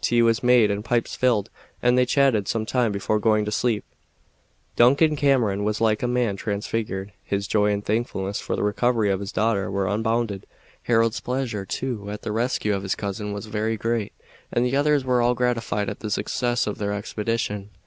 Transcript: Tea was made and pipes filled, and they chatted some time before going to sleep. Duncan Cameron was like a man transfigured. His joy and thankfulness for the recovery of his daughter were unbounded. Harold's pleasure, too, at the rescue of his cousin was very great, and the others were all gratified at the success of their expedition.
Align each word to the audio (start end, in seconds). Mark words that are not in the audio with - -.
Tea 0.00 0.22
was 0.22 0.42
made 0.42 0.70
and 0.70 0.82
pipes 0.82 1.14
filled, 1.14 1.50
and 1.82 1.98
they 1.98 2.06
chatted 2.06 2.48
some 2.48 2.64
time 2.64 2.90
before 2.90 3.18
going 3.18 3.44
to 3.44 3.50
sleep. 3.52 3.84
Duncan 4.76 5.14
Cameron 5.14 5.62
was 5.62 5.78
like 5.78 6.02
a 6.02 6.08
man 6.08 6.36
transfigured. 6.38 7.12
His 7.22 7.46
joy 7.46 7.70
and 7.70 7.84
thankfulness 7.84 8.40
for 8.40 8.56
the 8.56 8.62
recovery 8.62 9.10
of 9.10 9.20
his 9.20 9.30
daughter 9.30 9.70
were 9.70 9.86
unbounded. 9.86 10.46
Harold's 10.84 11.20
pleasure, 11.20 11.66
too, 11.66 12.08
at 12.10 12.22
the 12.22 12.32
rescue 12.32 12.74
of 12.74 12.82
his 12.82 12.94
cousin 12.94 13.34
was 13.34 13.44
very 13.44 13.76
great, 13.76 14.14
and 14.50 14.64
the 14.64 14.74
others 14.74 15.04
were 15.04 15.20
all 15.20 15.34
gratified 15.34 15.90
at 15.90 16.00
the 16.00 16.08
success 16.08 16.66
of 16.66 16.78
their 16.78 16.94
expedition. 16.94 17.68